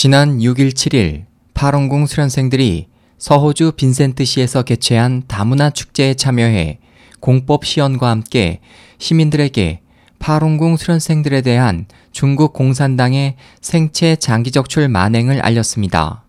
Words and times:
지난 0.00 0.38
6일 0.38 0.74
7일 0.74 1.24
파롱궁 1.54 2.06
수련생들이 2.06 2.86
서호주 3.18 3.72
빈센트시에서 3.72 4.62
개최한 4.62 5.24
다문화 5.26 5.70
축제에 5.70 6.14
참여해 6.14 6.78
공법 7.18 7.64
시연과 7.64 8.08
함께 8.08 8.60
시민들에게 8.98 9.80
파롱궁 10.20 10.76
수련생들에 10.76 11.40
대한 11.40 11.86
중국 12.12 12.52
공산당의 12.52 13.34
생체 13.60 14.14
장기적출 14.14 14.88
만행을 14.88 15.40
알렸습니다. 15.40 16.22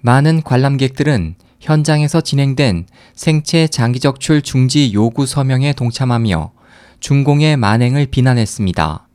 많은 0.00 0.44
관람객들은 0.44 1.34
현장에서 1.58 2.20
진행된 2.20 2.86
생체 3.12 3.66
장기적출 3.66 4.42
중지 4.42 4.92
요구 4.94 5.26
서명에 5.26 5.72
동참하며 5.72 6.52
중공의 7.00 7.56
만행을 7.56 8.06
비난했습니다. 8.06 9.08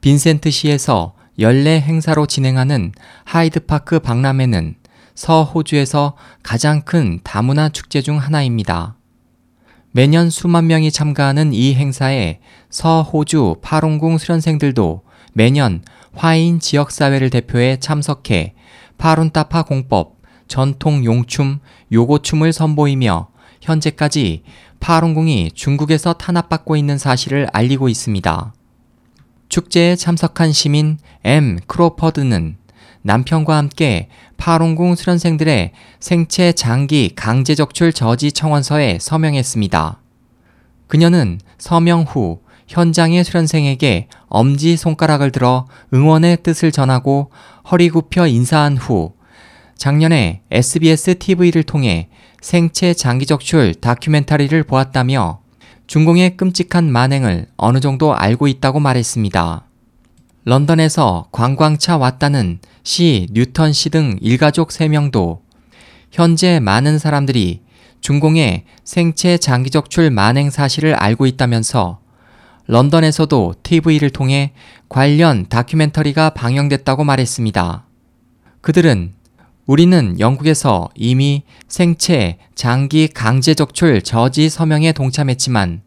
빈센트 0.00 0.52
시에서 0.52 1.17
연례 1.38 1.80
행사로 1.80 2.26
진행하는 2.26 2.92
하이드파크 3.24 4.00
박람회는 4.00 4.74
서호주에서 5.14 6.16
가장 6.42 6.82
큰 6.82 7.20
다문화 7.22 7.68
축제 7.68 8.02
중 8.02 8.18
하나입니다. 8.18 8.96
매년 9.92 10.30
수만 10.30 10.66
명이 10.66 10.90
참가하는 10.90 11.52
이 11.52 11.74
행사에 11.74 12.40
서호주 12.70 13.56
파롱궁 13.62 14.18
수련생들도 14.18 15.02
매년 15.32 15.82
화인 16.12 16.58
지역사회를 16.58 17.30
대표해 17.30 17.78
참석해 17.78 18.54
파룬타파 18.98 19.62
공법, 19.62 20.18
전통 20.48 21.04
용춤, 21.04 21.60
요고춤을 21.92 22.52
선보이며 22.52 23.28
현재까지 23.60 24.42
파룬궁이 24.80 25.52
중국에서 25.54 26.14
탄압받고 26.14 26.76
있는 26.76 26.98
사실을 26.98 27.46
알리고 27.52 27.88
있습니다. 27.88 28.52
축제에 29.58 29.96
참석한 29.96 30.52
시민 30.52 30.98
M. 31.24 31.58
크로퍼드는 31.66 32.56
남편과 33.02 33.56
함께 33.56 34.08
파롱궁 34.36 34.94
수련생들의 34.94 35.72
생체 35.98 36.52
장기 36.52 37.10
강제 37.16 37.56
적출 37.56 37.92
저지 37.92 38.30
청원서에 38.30 38.98
서명했습니다. 39.00 40.00
그녀는 40.86 41.40
서명 41.58 42.02
후 42.02 42.40
현장의 42.68 43.24
수련생에게 43.24 44.06
엄지 44.28 44.76
손가락을 44.76 45.32
들어 45.32 45.66
응원의 45.92 46.44
뜻을 46.44 46.70
전하고 46.70 47.32
허리 47.68 47.88
굽혀 47.88 48.28
인사한 48.28 48.76
후 48.76 49.14
작년에 49.76 50.42
SBS 50.52 51.18
TV를 51.18 51.64
통해 51.64 52.10
생체 52.40 52.94
장기 52.94 53.26
적출 53.26 53.74
다큐멘터리를 53.74 54.62
보았다며 54.62 55.40
중공의 55.88 56.36
끔찍한 56.36 56.92
만행을 56.92 57.46
어느 57.56 57.80
정도 57.80 58.14
알고 58.14 58.46
있다고 58.46 58.78
말했습니다. 58.78 59.64
런던에서 60.44 61.28
관광차 61.32 61.96
왔다는 61.96 62.58
시 62.82 63.26
뉴턴 63.32 63.72
씨 63.72 63.88
등 63.88 64.18
일가족 64.20 64.68
3명도 64.68 65.38
현재 66.12 66.60
많은 66.60 66.98
사람들이 66.98 67.62
중공의 68.02 68.64
생체 68.84 69.38
장기 69.38 69.70
적출 69.70 70.10
만행 70.10 70.50
사실을 70.50 70.94
알고 70.94 71.24
있다면서 71.24 72.00
런던에서도 72.66 73.54
TV를 73.62 74.10
통해 74.10 74.52
관련 74.90 75.46
다큐멘터리가 75.48 76.30
방영됐다고 76.30 77.02
말했습니다. 77.04 77.86
그들은 78.60 79.14
우리는 79.68 80.18
영국에서 80.18 80.88
이미 80.94 81.42
생체 81.68 82.38
장기 82.54 83.06
강제 83.06 83.52
적출 83.52 84.00
저지 84.00 84.48
서명에 84.48 84.92
동참했지만 84.92 85.82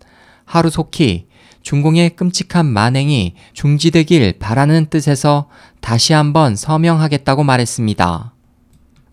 하루속히 0.46 1.26
중공의 1.64 2.12
끔찍한 2.12 2.68
만행이 2.68 3.34
중지되길 3.54 4.34
바라는 4.38 4.86
뜻에서 4.92 5.50
다시 5.80 6.14
한번 6.14 6.56
서명하겠다고 6.56 7.44
말했습니다. 7.44 8.36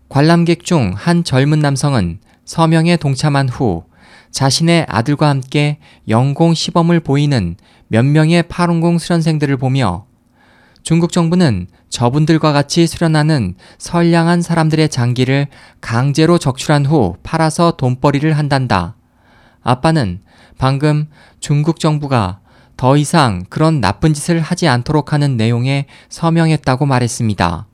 관람객 0.07 0.63
중 0.63 0.93
한 0.95 1.23
젊은 1.23 1.57
남성은 1.57 2.19
서명에 2.45 2.97
동참한 2.97 3.49
후 3.49 3.85
자신의 4.29 4.85
아들과 4.87 5.29
함께 5.29 5.79
영공 6.07 6.53
시범을 6.53 6.99
보이는 6.99 7.55
몇 7.87 8.05
명의 8.05 8.43
파룬공 8.43 8.99
수련생들을 8.99 9.57
보며 9.57 10.05
중국 10.89 11.11
정부는 11.11 11.67
저분들과 11.89 12.51
같이 12.51 12.87
수련하는 12.87 13.53
선량한 13.77 14.41
사람들의 14.41 14.89
장기를 14.89 15.45
강제로 15.81 16.39
적출한 16.39 16.83
후 16.83 17.15
팔아서 17.21 17.73
돈벌이를 17.77 18.35
한단다. 18.35 18.95
아빠는 19.61 20.21
방금 20.57 21.05
중국 21.39 21.79
정부가 21.79 22.39
더 22.75 22.97
이상 22.97 23.45
그런 23.49 23.81
나쁜 23.81 24.15
짓을 24.15 24.39
하지 24.41 24.67
않도록 24.67 25.13
하는 25.13 25.37
내용에 25.37 25.85
서명했다고 26.09 26.87
말했습니다. 26.87 27.67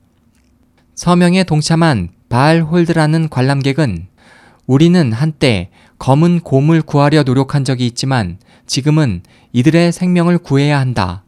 서명에 0.94 1.44
동참한 1.44 2.10
바알 2.28 2.60
홀드라는 2.60 3.30
관람객은 3.30 4.08
우리는 4.66 5.12
한때 5.14 5.70
검은 5.98 6.40
곰을 6.40 6.82
구하려 6.82 7.22
노력한 7.22 7.64
적이 7.64 7.86
있지만 7.86 8.36
지금은 8.66 9.22
이들의 9.54 9.92
생명을 9.92 10.36
구해야 10.36 10.78
한다. 10.78 11.22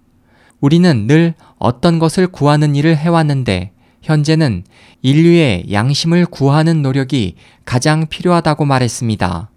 우리는 0.60 1.06
늘 1.06 1.34
어떤 1.58 1.98
것을 1.98 2.26
구하는 2.26 2.74
일을 2.76 2.96
해왔는데 2.96 3.72
현재는 4.02 4.64
인류의 5.02 5.66
양심을 5.72 6.26
구하는 6.26 6.82
노력이 6.82 7.34
가장 7.64 8.06
필요하다고 8.06 8.64
말했습니다. 8.64 9.50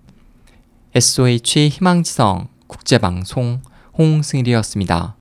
SOH 0.94 1.70
희망지성 1.70 2.48
국제방송 2.68 3.62
홍승일이었습니다. 3.98 5.21